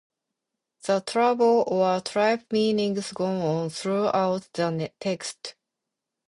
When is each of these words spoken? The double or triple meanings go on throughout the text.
The 0.87 1.01
double 1.05 1.63
or 1.67 2.01
triple 2.01 2.45
meanings 2.49 3.11
go 3.11 3.25
on 3.27 3.69
throughout 3.69 4.49
the 4.51 4.91
text. 4.99 5.53